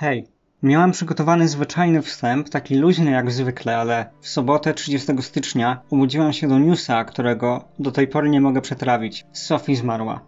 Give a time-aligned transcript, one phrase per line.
[0.00, 0.26] Hej,
[0.62, 6.48] miałam przygotowany zwyczajny wstęp, taki luźny jak zwykle, ale w sobotę 30 stycznia obudziłam się
[6.48, 9.26] do newsa, którego do tej pory nie mogę przetrawić.
[9.32, 10.20] Sophie zmarła.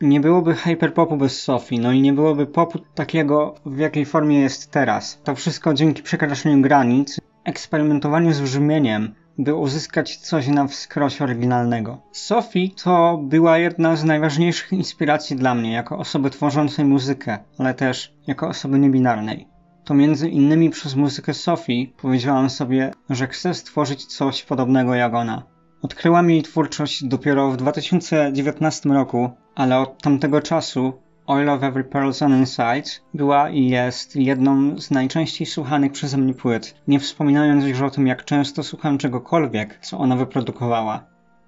[0.00, 4.70] Nie byłoby hyperpopu bez Sophie, no i nie byłoby popu takiego, w jakiej formie jest
[4.70, 5.20] teraz.
[5.24, 11.98] To wszystko dzięki przekraczaniu granic, eksperymentowaniu z brzmieniem, by uzyskać coś na wskroś oryginalnego.
[12.12, 18.14] Sophie to była jedna z najważniejszych inspiracji dla mnie jako osoby tworzącej muzykę, ale też
[18.26, 19.48] jako osoby niebinarnej.
[19.84, 25.42] To między innymi przez muzykę Sophie powiedziałam sobie, że chcę stworzyć coś podobnego jak ona.
[25.82, 30.92] Odkryłam jej twórczość dopiero w 2019 roku, ale od tamtego czasu
[31.26, 36.74] Oil of Every Person Inside była i jest jedną z najczęściej słuchanych przeze mnie płyt,
[36.88, 41.04] nie wspominając już o tym, jak często słucham czegokolwiek, co ona wyprodukowała.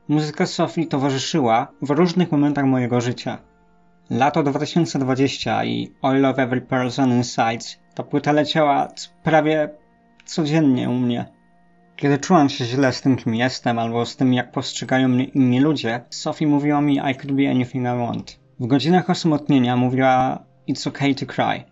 [0.08, 3.38] Muzyka Sophie towarzyszyła w różnych momentach mojego życia.
[4.10, 8.88] Lato 2020 i Oil of Every Person Inside ta płyta leciała
[9.22, 9.70] prawie
[10.24, 11.26] codziennie u mnie.
[11.96, 15.60] Kiedy czułam się źle z tym, kim jestem, albo z tym, jak postrzegają mnie inni
[15.60, 18.43] ludzie, Sophie mówiła mi I could be anything I want.
[18.60, 20.38] W godzinach osamotnienia mówiła
[20.68, 21.64] It's okay to cry.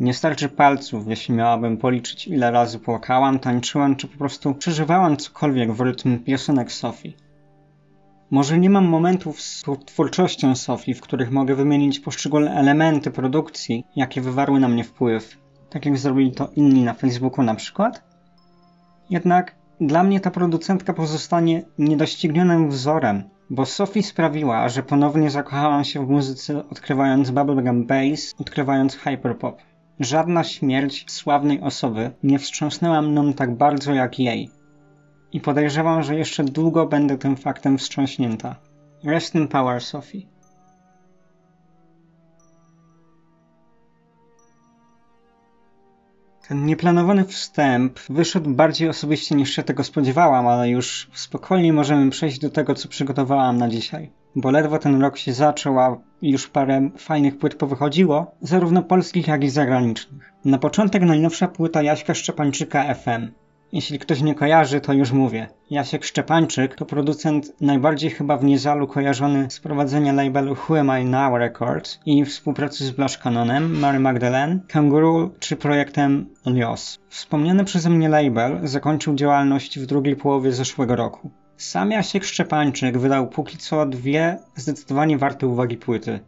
[0.00, 5.72] Nie starczy palców, jeśli miałabym policzyć ile razy płakałam, tańczyłam, czy po prostu przeżywałam cokolwiek
[5.72, 7.12] w rytm piosenek Sophie.
[8.30, 14.20] Może nie mam momentów z twórczością Sophie, w których mogę wymienić poszczególne elementy produkcji, jakie
[14.20, 15.38] wywarły na mnie wpływ,
[15.70, 18.02] tak jak zrobili to inni na Facebooku na przykład.
[19.10, 26.06] Jednak dla mnie ta producentka pozostanie niedoścignionym wzorem, bo Sophie sprawiła, że ponownie zakochałam się
[26.06, 29.62] w muzyce, odkrywając bubblegum bass, odkrywając hyperpop.
[30.00, 34.50] Żadna śmierć sławnej osoby nie wstrząsnęła mną tak bardzo jak jej.
[35.32, 38.56] I podejrzewam, że jeszcze długo będę tym faktem wstrząśnięta.
[39.04, 40.31] Rest in power, Sophie.
[46.48, 52.38] Ten nieplanowany wstęp wyszedł bardziej osobiście niż się tego spodziewałam, ale już spokojnie możemy przejść
[52.38, 54.10] do tego, co przygotowałam na dzisiaj.
[54.36, 59.44] Bo ledwo ten rok się zaczął, a już parę fajnych płyt powychodziło, zarówno polskich, jak
[59.44, 60.32] i zagranicznych.
[60.44, 63.41] Na początek najnowsza płyta Jaśka Szczepańczyka FM.
[63.72, 65.48] Jeśli ktoś nie kojarzy, to już mówię.
[65.70, 71.04] Jasiek Szczepańczyk to producent najbardziej chyba w Niezalu kojarzony z prowadzenia labelu Who Am I
[71.04, 76.98] Now Records i współpracy z Blush Canonem, Mary Magdalene, Kangaroo czy projektem Lios.
[77.08, 81.30] Wspomniany przeze mnie label zakończył działalność w drugiej połowie zeszłego roku.
[81.56, 86.20] Sam Jasiek Szczepańczyk wydał póki co dwie zdecydowanie warte uwagi płyty.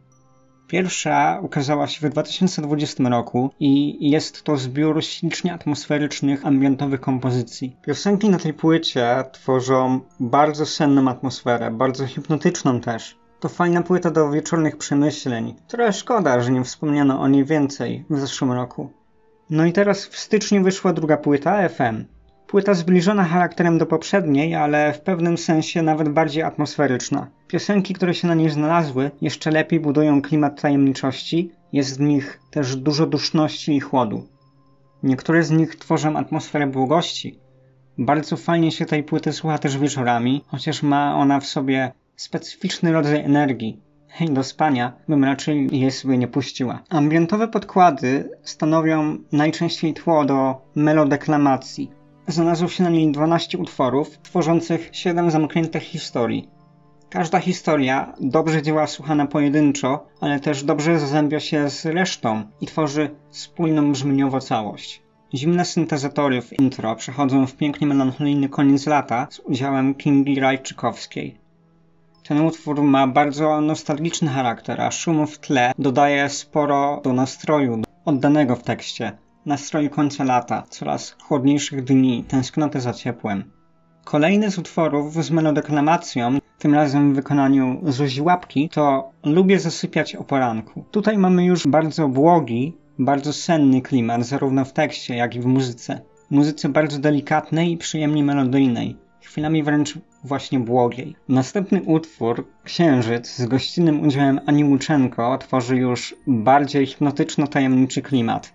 [0.67, 7.77] Pierwsza ukazała się w 2020 roku i jest to zbiór ślicznie atmosferycznych, ambientowych kompozycji.
[7.87, 13.17] Piosenki na tej płycie tworzą bardzo senną atmosferę, bardzo hipnotyczną też.
[13.41, 15.55] To fajna płyta do wieczornych przemyśleń.
[15.69, 18.91] Trochę szkoda, że nie wspomniano o niej więcej w zeszłym roku.
[19.51, 22.14] No i teraz w styczniu wyszła druga płyta, FM.
[22.55, 27.27] Płyta zbliżona charakterem do poprzedniej, ale w pewnym sensie nawet bardziej atmosferyczna.
[27.49, 32.77] Piosenki, które się na niej znalazły, jeszcze lepiej budują klimat tajemniczości, jest w nich też
[32.77, 34.29] dużo duszności i chłodu.
[35.03, 37.39] Niektóre z nich tworzą atmosferę błogości.
[37.99, 43.21] Bardzo fajnie się tej płyty słucha też wieczorami, chociaż ma ona w sobie specyficzny rodzaj
[43.25, 43.81] energii.
[44.09, 46.83] Hej, do spania bym raczej jej sobie nie puściła.
[46.89, 51.91] Ambientowe podkłady stanowią najczęściej tło do melodeklamacji,
[52.29, 56.49] Znalazło się na niej 12 utworów, tworzących 7 zamkniętych historii.
[57.11, 63.11] Każda historia dobrze działa słuchana pojedynczo, ale też dobrze zazębia się z resztą i tworzy
[63.31, 65.03] spójną brzmieniowo całość.
[65.35, 71.39] Zimne syntezatory w intro przechodzą w pięknie melancholijny koniec lata z udziałem Kingi Rajczykowskiej.
[72.29, 78.57] Ten utwór ma bardzo nostalgiczny charakter, a szum w tle dodaje sporo do nastroju oddanego
[78.57, 79.13] w tekście
[79.47, 83.45] nastroju końca lata, coraz chłodniejszych dni, tęsknoty za ciepłem.
[84.05, 90.25] Kolejny z utworów z melodeklamacją, tym razem w wykonaniu Zuzi Łapki, to Lubię zasypiać o
[90.25, 90.85] poranku.
[90.91, 96.01] Tutaj mamy już bardzo błogi, bardzo senny klimat, zarówno w tekście, jak i w muzyce.
[96.31, 101.17] Muzyce bardzo delikatnej i przyjemnie melodyjnej, chwilami wręcz właśnie błogiej.
[101.29, 108.53] Następny utwór, Księżyc, z gościnnym udziałem Ani Łuczenko, tworzy już bardziej hipnotyczno-tajemniczy klimat.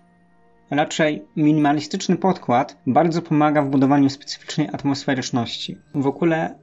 [0.70, 5.78] Raczej minimalistyczny podkład bardzo pomaga w budowaniu specyficznej atmosferyczności.
[5.94, 6.58] W ogóle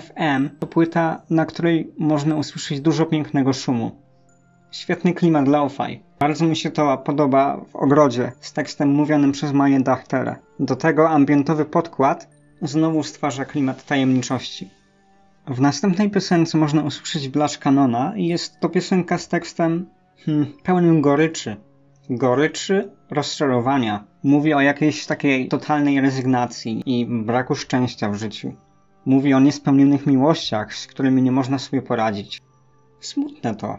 [0.00, 4.02] FM to płyta, na której można usłyszeć dużo pięknego szumu.
[4.70, 6.02] Świetny klimat lo-fi.
[6.18, 10.36] Bardzo mi się to podoba w ogrodzie z tekstem mówionym przez Maję Dachterę.
[10.60, 12.28] Do tego ambientowy podkład
[12.62, 14.70] znowu stwarza klimat tajemniczości.
[15.46, 19.86] W następnej piosence można usłyszeć Blush Canona i jest to piosenka z tekstem
[20.16, 21.56] hmm, pełnym goryczy,
[22.10, 24.04] goryczy, rozczarowania.
[24.22, 28.52] Mówi o jakiejś takiej totalnej rezygnacji i braku szczęścia w życiu.
[29.04, 32.42] Mówi o niespełnionych miłościach, z którymi nie można sobie poradzić.
[33.00, 33.78] Smutne to.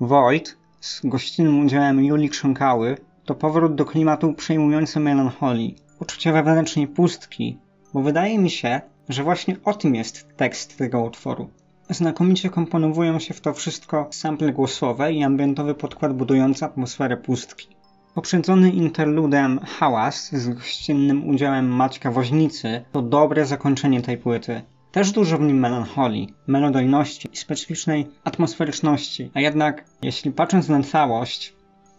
[0.00, 7.58] Void z gościnnym udziałem Julii Krząkały to powrót do klimatu przejmującej melancholii, uczucia wewnętrznej pustki,
[7.94, 11.50] bo wydaje mi się, że właśnie o tym jest tekst tego utworu.
[11.90, 17.68] Znakomicie komponowują się w to wszystko sample głosowe i ambientowy podkład budujący atmosferę pustki.
[18.14, 24.62] Poprzedzony interludem Hałas z gościnnym udziałem Maćka Woźnicy to dobre zakończenie tej płyty.
[24.92, 31.54] Też dużo w nim melancholii, melodojności i specyficznej atmosferyczności, a jednak jeśli patrząc na całość,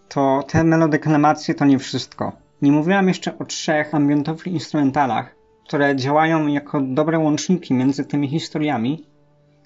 [0.09, 2.31] to te melodeklamacje to nie wszystko.
[2.61, 5.35] Nie mówiłam jeszcze o trzech ambientowych instrumentalach,
[5.67, 9.04] które działają jako dobre łączniki między tymi historiami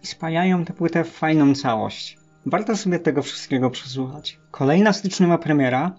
[0.04, 2.18] i spajają tę płytę w fajną całość.
[2.46, 4.40] Warto sobie tego wszystkiego przesłuchać.
[4.51, 5.96] Kolejna styczniowa premiera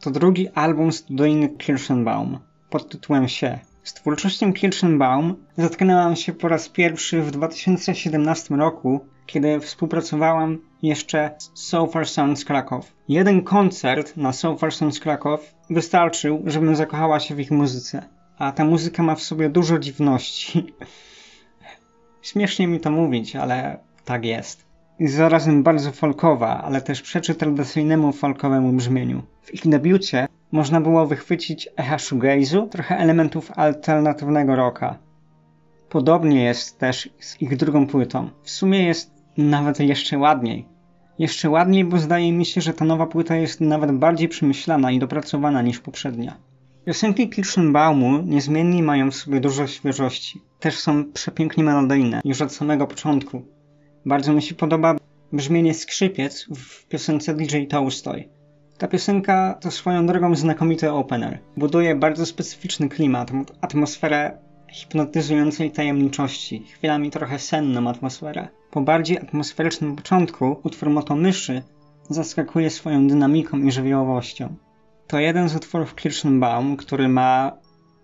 [0.00, 2.38] to drugi album studyjny Kirschenbaum
[2.70, 3.58] pod tytułem Sie.
[3.82, 11.50] Z twórczością Kirschenbaum zetknęłam się po raz pierwszy w 2017 roku, kiedy współpracowałam jeszcze z
[11.54, 12.92] So Far Sounds Krakow.
[13.08, 18.02] Jeden koncert na So Far Sounds Krakow wystarczył, żebym zakochała się w ich muzyce.
[18.38, 20.66] A ta muzyka ma w sobie dużo dziwności.
[22.22, 24.64] Śmiesznie mi to mówić, ale tak jest.
[24.98, 29.22] Jest zarazem bardzo folkowa, ale też przeczy tradycyjnemu folkowemu brzmieniu.
[29.42, 34.98] W ich debiucie można było wychwycić echa shoegaze'u, trochę elementów alternatywnego rocka.
[35.88, 38.30] Podobnie jest też z ich drugą płytą.
[38.42, 40.66] W sumie jest nawet jeszcze ładniej.
[41.18, 44.98] Jeszcze ładniej, bo zdaje mi się, że ta nowa płyta jest nawet bardziej przemyślana i
[44.98, 46.36] dopracowana niż poprzednia.
[46.86, 50.40] Piosenki Kirschenbaumu niezmiennie mają w sobie dużo świeżości.
[50.60, 53.42] Też są przepięknie melodyjne, już od samego początku.
[54.06, 54.96] Bardzo mi się podoba
[55.32, 58.28] brzmienie skrzypiec w piosence DJ Tolstoy.
[58.78, 61.38] Ta piosenka to swoją drogą znakomity opener.
[61.56, 63.30] Buduje bardzo specyficzny klimat,
[63.60, 64.38] atmosferę
[64.72, 68.48] hipnotyzującej tajemniczości, chwilami trochę senną atmosferę.
[68.70, 71.62] Po bardziej atmosferycznym początku utwór Motomyszy
[72.10, 74.56] zaskakuje swoją dynamiką i żywiołowością.
[75.12, 77.52] To jeden z utworów Kirschenbaum, który ma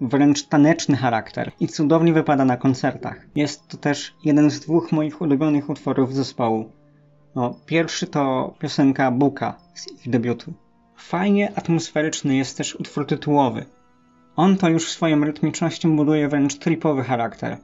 [0.00, 3.26] wręcz taneczny charakter i cudownie wypada na koncertach.
[3.34, 6.72] Jest to też jeden z dwóch moich ulubionych utworów zespołu.
[7.34, 10.52] No, pierwszy to piosenka Buka z ich debiutu.
[10.96, 13.64] Fajnie atmosferyczny jest też utwór tytułowy.
[14.36, 17.56] On to już swoją rytmicznością buduje wręcz tripowy charakter.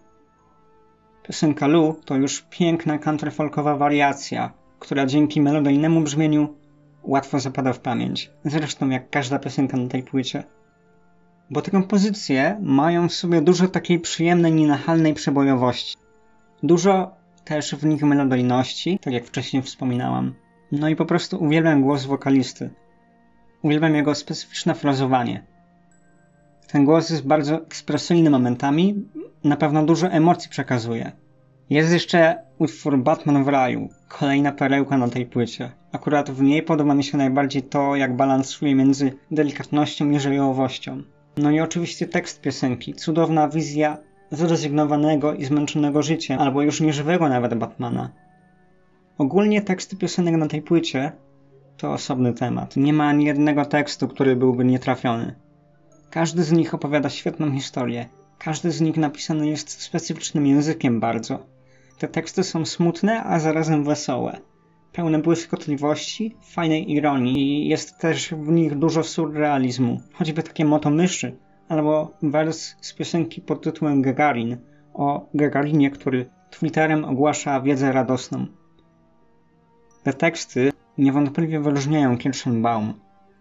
[1.22, 6.63] Piosenka Lu to już piękna countryfolkowa wariacja, która dzięki melodyjnemu brzmieniu
[7.04, 8.30] łatwo zapada w pamięć.
[8.44, 10.44] Zresztą jak każda piosenka na tej płycie.
[11.50, 15.96] Bo te kompozycje mają w sobie dużo takiej przyjemnej, nienachalnej przebojowości.
[16.62, 20.34] Dużo też w nich melodyjności, tak jak wcześniej wspominałam.
[20.72, 22.70] No i po prostu uwielbiam głos wokalisty.
[23.62, 25.44] Uwielbiam jego specyficzne frazowanie.
[26.66, 29.08] Ten głos jest bardzo ekspresyjny momentami,
[29.44, 31.12] na pewno dużo emocji przekazuje.
[31.70, 35.72] Jest jeszcze utwór Batman w raju, kolejna perełka na tej płycie.
[35.92, 41.02] Akurat w niej podoba mi się najbardziej to, jak balansuje między delikatnością i żywiołowością.
[41.36, 43.98] No i oczywiście tekst piosenki, cudowna wizja
[44.30, 48.10] zrezygnowanego i zmęczonego życiem, albo już nieżywego nawet Batmana.
[49.18, 51.12] Ogólnie teksty piosenek na tej płycie
[51.76, 52.76] to osobny temat.
[52.76, 55.34] Nie ma ani jednego tekstu, który byłby nietrafiony.
[56.10, 58.08] Każdy z nich opowiada świetną historię.
[58.38, 61.53] Każdy z nich napisany jest specyficznym językiem bardzo.
[61.98, 64.40] Te teksty są smutne, a zarazem wesołe.
[64.92, 70.00] Pełne błyskotliwości, fajnej ironii i jest też w nich dużo surrealizmu.
[70.12, 71.36] Choćby takie moto myszy,
[71.68, 74.56] albo wers z piosenki pod tytułem Gagarin
[74.94, 78.46] o Gagarinie, który Twitterem ogłasza wiedzę radosną.
[80.02, 82.94] Te teksty niewątpliwie wyróżniają Kirschenbaum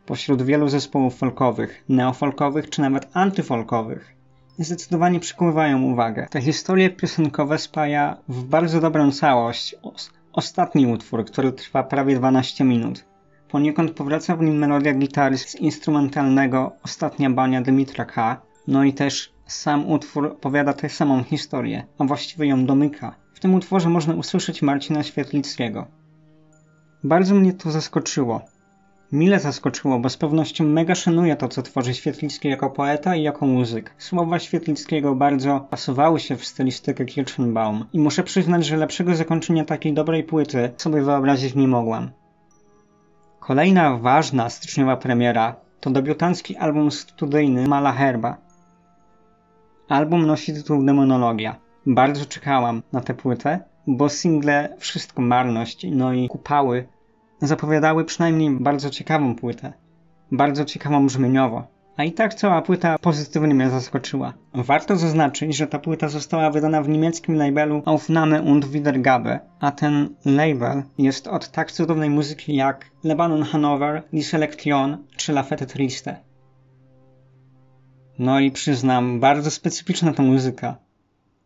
[0.06, 4.16] pośród wielu zespołów folkowych, neofolkowych czy nawet antyfolkowych.
[4.60, 6.28] Zdecydowanie przykuwają uwagę.
[6.30, 9.76] Te historie piosenkowe spaja w bardzo dobrą całość
[10.34, 13.06] ostatni utwór, który trwa prawie 12 minut.
[13.50, 18.42] Poniekąd powraca w nim melodia gitary z instrumentalnego Ostatnia bania Dymitra K.
[18.68, 23.16] No i też sam utwór opowiada tę samą historię, a właściwie ją domyka.
[23.34, 25.88] W tym utworze można usłyszeć Marcina Świetlickiego.
[27.04, 28.42] Bardzo mnie to zaskoczyło.
[29.14, 33.46] Mile zaskoczyło, bo z pewnością mega szanuję to, co tworzy Świetlicki jako poeta i jako
[33.46, 33.94] muzyk.
[33.98, 39.94] Słowa Świetlickiego bardzo pasowały się w stylistykę Kirchenbaum i muszę przyznać, że lepszego zakończenia takiej
[39.94, 42.12] dobrej płyty sobie wyobrazić nie mogłam.
[43.40, 48.38] Kolejna ważna styczniowa premiera to debiutancki album studyjny Mala Herba.
[49.90, 51.56] Album nosi tytuł Demonologia.
[51.86, 56.88] Bardzo czekałam na tę płytę, bo single Wszystko Marność, no i Kupały
[57.48, 59.74] zapowiadały przynajmniej bardzo ciekawą płytę.
[60.32, 61.68] bardzo ciekawą brzmieniowo.
[61.98, 64.34] A i tak cała płyta pozytywnie mnie zaskoczyła.
[64.54, 70.10] Warto zaznaczyć, że ta płyta została wydana w niemieckim labelu Aufnahme und Wiedergabe, a ten
[70.26, 76.16] label jest od tak cudownej muzyki jak Lebanon Hanover, Die Selection czy La Fête Triste.
[78.20, 80.78] No i przyznam, bardzo specyficzna ta muzyka.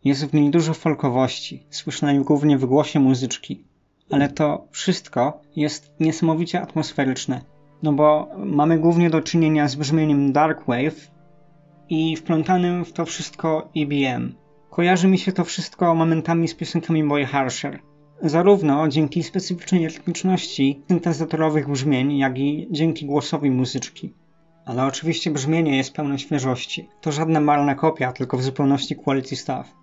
[0.03, 3.63] Jest w niej dużo folkowości, słysznej głównie w głosie muzyczki.
[4.11, 7.41] Ale to wszystko jest niesamowicie atmosferyczne
[7.83, 11.11] no bo mamy głównie do czynienia z brzmieniem Dark Wave
[11.89, 14.35] i wplątanym w to wszystko EBM.
[14.69, 17.79] Kojarzy mi się to wszystko momentami z piosenkami Boy Harsher.
[18.21, 24.13] Zarówno dzięki specyficznej rytmiczności syntezatorowych brzmień, jak i dzięki głosowi muzyczki.
[24.65, 26.89] Ale oczywiście brzmienie jest pełne świeżości.
[27.01, 29.73] To żadna marna kopia, tylko w zupełności quality stuff.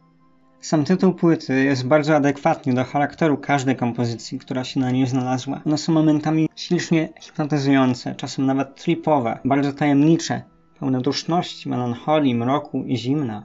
[0.65, 5.61] Sam tytuł płyty jest bardzo adekwatny do charakteru każdej kompozycji, która się na niej znalazła.
[5.67, 10.43] One są momentami ślicznie hipnotyzujące, czasem nawet tripowe, bardzo tajemnicze,
[10.81, 13.45] pełne duszności, melancholii, mroku i zimna.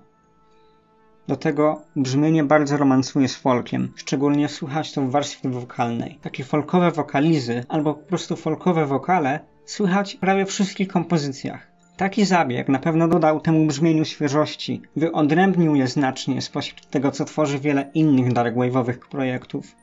[1.27, 6.19] Do tego brzmienie bardzo romansuje z folkiem, szczególnie słychać to w warstwie wokalnej.
[6.21, 11.68] Takie folkowe wokalizy albo po prostu folkowe wokale słychać w prawie wszystkich kompozycjach.
[11.99, 17.59] Taki zabieg na pewno dodał temu brzmieniu świeżości, wyodrębnił je znacznie spośród tego, co tworzy
[17.59, 19.75] wiele innych darkwave'owych projektów.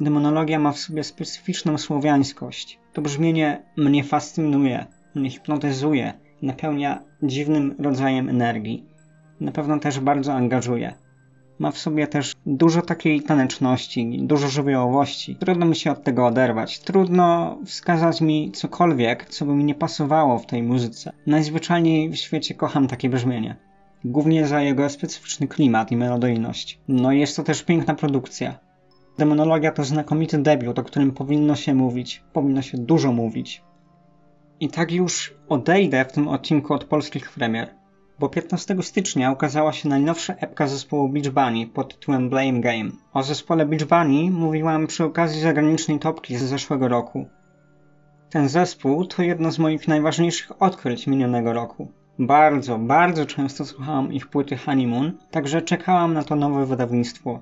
[0.00, 2.78] Demonologia ma w sobie specyficzną słowiańskość.
[2.92, 8.84] To brzmienie mnie fascynuje, mnie hipnotyzuje, napełnia dziwnym rodzajem energii.
[9.40, 10.94] Na pewno też bardzo angażuje.
[11.58, 15.36] Ma w sobie też dużo takiej taneczności, dużo żywiołowości.
[15.36, 16.80] Trudno mi się od tego oderwać.
[16.80, 21.12] Trudno wskazać mi cokolwiek, co by mi nie pasowało w tej muzyce.
[21.26, 23.56] Najzwyczajniej w świecie kocham takie brzmienie.
[24.04, 26.80] Głównie za jego specyficzny klimat i melodyjność.
[26.88, 28.58] No i jest to też piękna produkcja.
[29.18, 32.24] Demonologia to znakomity debiut, o którym powinno się mówić.
[32.32, 33.62] Powinno się dużo mówić.
[34.60, 37.83] I tak już odejdę w tym odcinku od polskich premier
[38.18, 42.90] bo 15 stycznia ukazała się najnowsza epka zespołu Beach Bunny pod tytułem Blame Game.
[43.12, 47.28] O zespole Beach Bunny mówiłam przy okazji zagranicznej topki z zeszłego roku.
[48.30, 51.88] Ten zespół to jedno z moich najważniejszych odkryć minionego roku.
[52.18, 57.40] Bardzo, bardzo często słuchałam ich płyty Honeymoon, także czekałam na to nowe wydawnictwo.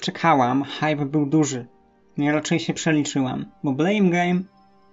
[0.00, 1.66] Czekałam, hype był duży.
[2.18, 4.40] Nie raczej się przeliczyłam, bo Blame Game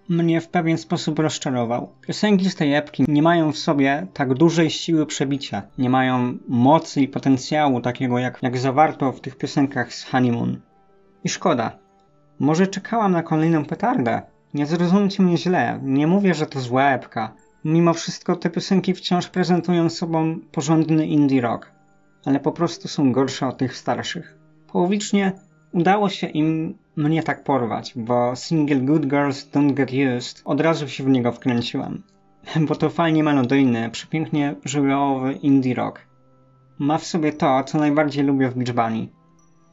[0.10, 1.90] mnie w pewien sposób rozczarował.
[2.02, 7.02] Piosenki z tej epki nie mają w sobie tak dużej siły przebicia, nie mają mocy
[7.02, 10.62] i potencjału takiego jak, jak zawarto w tych piosenkach z Honeymoon.
[11.24, 11.78] I szkoda.
[12.40, 14.22] Może czekałam na kolejną petardę.
[14.54, 17.34] Nie zrozumcie mnie źle, nie mówię, że to zła epka.
[17.66, 21.72] Mimo wszystko te piosenki wciąż prezentują sobą porządny indie rock,
[22.26, 24.38] ale po prostu są gorsze od tych starszych.
[24.72, 25.32] Połowicznie
[25.72, 30.88] udało się im mnie tak porwać, bo single Good Girls Don't Get Used od razu
[30.88, 32.04] się w niego wkręciłem.
[32.68, 36.08] Bo to fajnie melodyjny, przepięknie żywiołowy indie rock.
[36.80, 39.08] Ma w sobie to, co najbardziej lubię w Beach Bunny.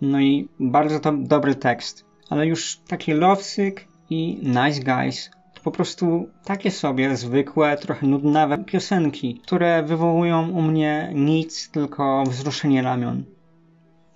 [0.01, 2.05] No i bardzo to dobry tekst.
[2.31, 8.59] Ale już takie Lovesick i Nice Guys to po prostu takie sobie zwykłe, trochę nudnawe
[8.59, 13.25] piosenki, które wywołują u mnie nic, tylko wzruszenie ramion.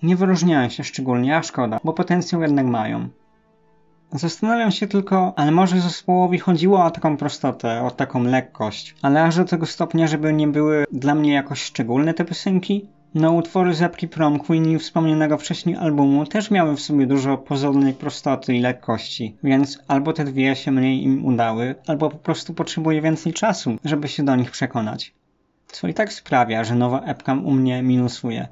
[0.03, 3.09] Nie wyróżniają się szczególnie, a szkoda, bo potencjał jednak mają.
[4.13, 9.37] Zastanawiam się tylko, ale może zespołowi chodziło o taką prostotę, o taką lekkość, ale aż
[9.37, 12.89] do tego stopnia, żeby nie były dla mnie jakoś szczególne te piosenki?
[13.15, 17.93] No, utwory Zapki Prom Queen i wspomnianego wcześniej albumu też miały w sobie dużo pozornej
[17.93, 23.03] prostoty i lekkości, więc albo te dwie się mniej im udały, albo po prostu potrzebuję
[23.03, 25.15] więcej czasu, żeby się do nich przekonać.
[25.67, 28.49] Co i tak sprawia, że nowa epka u mnie minusuje.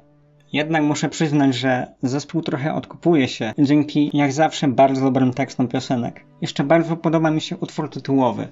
[0.53, 6.25] Jednak muszę przyznać, że zespół trochę odkupuje się dzięki jak zawsze bardzo dobrym tekstom piosenek.
[6.41, 8.47] Jeszcze bardzo podoba mi się utwór tytułowy.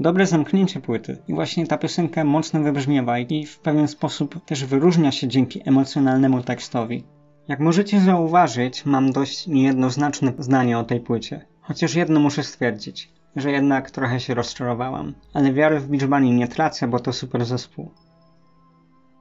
[0.00, 5.12] Dobre zamknięcie płyty i właśnie ta piosenka mocno wybrzmiewa i w pewien sposób też wyróżnia
[5.12, 7.04] się dzięki emocjonalnemu tekstowi.
[7.48, 11.46] Jak możecie zauważyć, mam dość niejednoznaczne zdanie o tej płycie.
[11.60, 15.14] Chociaż jedno muszę stwierdzić, że jednak trochę się rozczarowałam.
[15.34, 17.90] Ale wiary w Bunny nie tracę, bo to super zespół.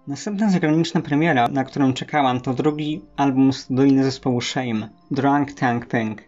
[0.07, 6.21] Następna zagraniczna premiera, na którą czekałam, to drugi album studyjny zespołu Shame, Drunk Tank Pink.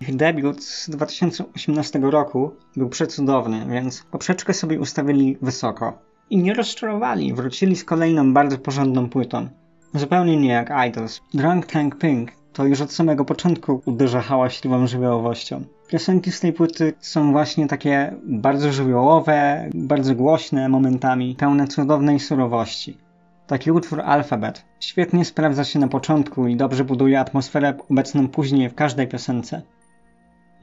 [0.00, 5.98] Ich debiut z 2018 roku był przecudowny, więc poprzeczkę sobie ustawili wysoko.
[6.30, 9.48] I nie rozczarowali, wrócili z kolejną bardzo porządną płytą.
[9.94, 11.20] Zupełnie nie jak Idols.
[11.34, 15.64] Drunk Tank Pink to już od samego początku uderza hałaśliwą żywiołowością.
[15.88, 23.01] Piosenki z tej płyty są właśnie takie bardzo żywiołowe, bardzo głośne momentami, pełne cudownej surowości.
[23.52, 28.74] Taki utwór Alphabet świetnie sprawdza się na początku i dobrze buduje atmosferę obecną później w
[28.74, 29.62] każdej piosence.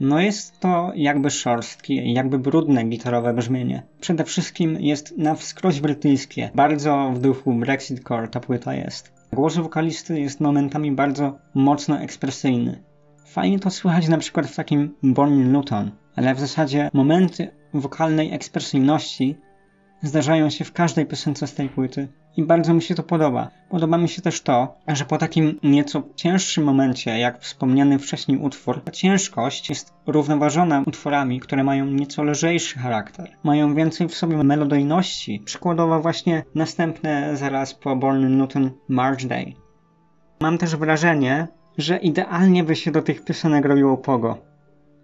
[0.00, 3.82] No jest to jakby szorstkie, jakby brudne gitarowe brzmienie.
[4.00, 6.50] Przede wszystkim jest na wskroś brytyjskie.
[6.54, 9.12] Bardzo w duchu Brexit Core ta płyta jest.
[9.32, 12.82] Głos wokalisty jest momentami bardzo mocno ekspresyjny.
[13.26, 19.36] Fajnie to słychać na przykład w takim Born Luton, ale w zasadzie momenty wokalnej ekspresyjności
[20.02, 23.50] zdarzają się w każdej piosence z tej płyty i bardzo mi się to podoba.
[23.68, 28.84] Podoba mi się też to, że po takim nieco cięższym momencie, jak wspomniany wcześniej utwór,
[28.84, 33.30] ta ciężkość jest równoważona utworami, które mają nieco lżejszy charakter.
[33.42, 35.42] Mają więcej w sobie melodyjności.
[35.44, 39.54] Przykładowo właśnie następne zaraz po Born in Newton March Day.
[40.40, 44.49] Mam też wrażenie, że idealnie by się do tych piosenek robiło pogo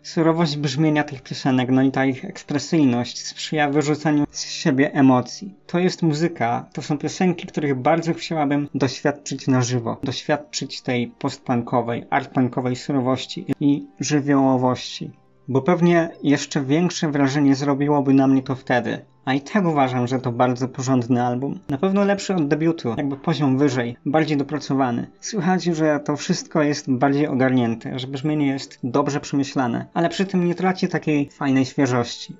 [0.06, 5.54] Surowość brzmienia tych piosenek, no i ta ich ekspresyjność sprzyja wyrzucaniu z siebie emocji.
[5.66, 9.96] To jest muzyka, to są piosenki, których bardzo chciałabym doświadczyć na żywo.
[10.02, 15.10] Doświadczyć tej postpunkowej, artpunkowej surowości i żywiołowości.
[15.48, 20.18] Bo pewnie jeszcze większe wrażenie zrobiłoby na mnie to wtedy, a i tak uważam, że
[20.18, 21.58] to bardzo porządny album.
[21.68, 25.10] Na pewno lepszy od debiutu, jakby poziom wyżej, bardziej dopracowany.
[25.20, 30.44] Słychać, że to wszystko jest bardziej ogarnięte, że brzmienie jest dobrze przemyślane, ale przy tym
[30.44, 32.36] nie traci takiej fajnej świeżości.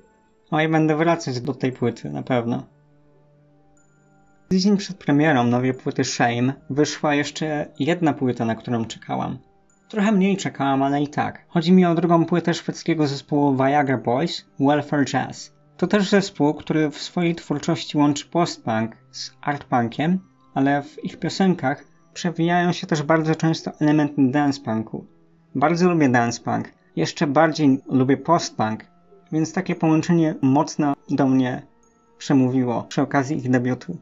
[0.52, 2.62] No i będę wracać do tej płyty, na pewno.
[4.48, 9.38] Tydzień przed premierą nowej płyty Shame wyszła jeszcze jedna płyta, na którą czekałam.
[9.88, 11.44] Trochę mniej czekałam, ale i tak.
[11.48, 15.55] Chodzi mi o drugą płytę szwedzkiego zespołu Viagra Boys, Welfare Jazz.
[15.76, 20.18] To też zespół, który w swojej twórczości łączy postpunk z artpunkiem,
[20.54, 25.04] ale w ich piosenkach przewijają się też bardzo często elementy dancepunku.
[25.54, 28.84] Bardzo lubię dancepunk, jeszcze bardziej lubię postpunk,
[29.32, 31.62] więc takie połączenie mocno do mnie
[32.18, 33.96] przemówiło przy okazji ich debiutu.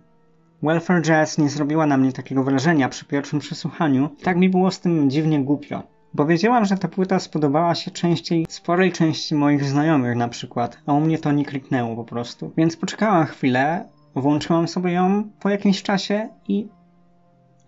[0.62, 4.80] Welfare Jazz nie zrobiła na mnie takiego wrażenia przy pierwszym przesłuchaniu, tak mi było z
[4.80, 5.93] tym dziwnie głupio.
[6.14, 10.92] Bo wiedziałam, że ta płyta spodobała się częściej sporej części moich znajomych na przykład, a
[10.92, 12.52] u mnie to nie kliknęło po prostu.
[12.56, 16.68] Więc poczekałam chwilę, włączyłam sobie ją po jakimś czasie i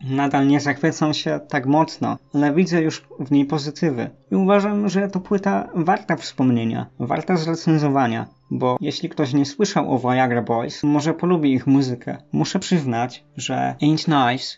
[0.04, 4.10] nadal nie zachwycam się tak mocno, ale widzę już w niej pozytywy.
[4.30, 9.98] I uważam, że to płyta warta wspomnienia, warta zrecenzowania, bo jeśli ktoś nie słyszał o
[9.98, 12.16] Viagra Boys, może polubi ich muzykę.
[12.32, 14.56] Muszę przyznać, że Ain't Nice,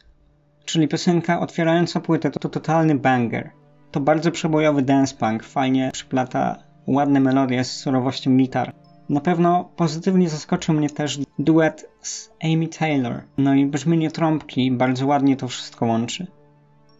[0.64, 3.50] czyli piosenka otwierająca płytę, to, to totalny banger.
[3.90, 8.72] To bardzo przebojowy dance punk, fajnie przyplata ładne melodie z surowością gitar.
[9.08, 13.22] Na pewno pozytywnie zaskoczył mnie też duet z Amy Taylor.
[13.38, 16.26] No i brzmienie trąbki bardzo ładnie to wszystko łączy.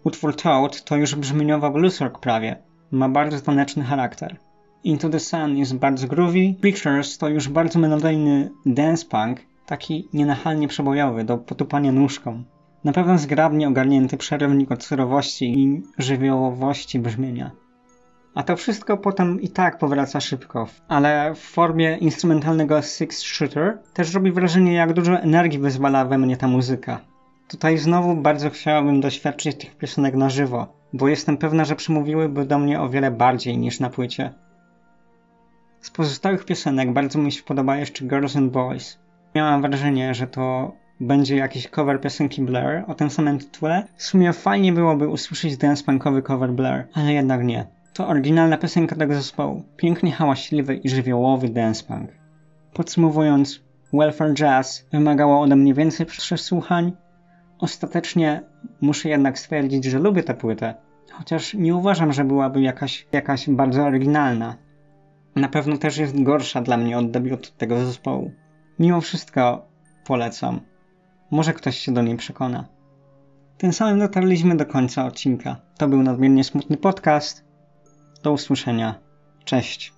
[0.05, 2.57] Utwór Toad to już brzmieniowa blues rock prawie.
[2.91, 4.37] Ma bardzo taneczny charakter.
[4.85, 6.55] Into the Sun jest bardzo groovy.
[6.63, 12.43] Pictures to już bardzo melodyjny dance punk, taki nienachalnie przebojowy, do potupania nóżką.
[12.85, 17.51] Na pewno zgrabnie ogarnięty przerywnik od surowości i żywiołowości brzmienia.
[18.35, 24.15] A to wszystko potem i tak powraca szybko, ale w formie instrumentalnego six shooter też
[24.15, 27.01] robi wrażenie, jak dużo energii wyzwala we mnie ta muzyka.
[27.49, 32.59] Tutaj znowu bardzo chciałabym doświadczyć tych piosenek na żywo, bo jestem pewna, że przemówiłyby do
[32.59, 34.35] mnie o wiele bardziej niż na płycie.
[35.81, 38.99] Z pozostałych piosenek bardzo mi się podoba jeszcze Girls and Boys.
[39.35, 43.87] Miałam wrażenie, że to będzie jakiś cover piosenki Blair o tym samym tytule.
[43.97, 47.67] W sumie fajnie byłoby usłyszeć dance punkowy cover Blair, ale jednak nie.
[47.93, 49.63] To oryginalna piosenka tego zespołu.
[49.77, 52.11] Pięknie hałaśliwy i żywiołowy dance punk.
[52.73, 53.61] Podsumowując,
[53.93, 56.93] Welfare Jazz wymagało ode mnie więcej przesłuchań.
[57.59, 58.43] Ostatecznie
[58.81, 60.75] muszę jednak stwierdzić, że lubię tę płytę,
[61.13, 64.57] chociaż nie uważam, że byłaby jakaś, jakaś bardzo oryginalna.
[65.37, 68.31] Na pewno też jest gorsza dla mnie od debiutu tego zespołu.
[68.79, 69.67] Mimo wszystko
[70.07, 70.61] polecam.
[71.31, 72.65] Może ktoś się do niej przekona.
[73.59, 75.57] Tym samym dotarliśmy do końca odcinka.
[75.79, 77.45] To był nadmiernie smutny podcast.
[78.23, 78.95] Do usłyszenia.
[79.45, 79.98] Cześć.